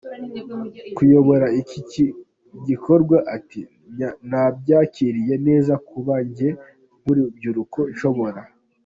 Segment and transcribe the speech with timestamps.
[0.95, 2.05] kuyobora iki
[2.67, 3.61] gikorwa ati
[4.29, 6.49] Nabyakiririye neza kuba jye
[7.01, 8.39] nkurubyiruko nshobora.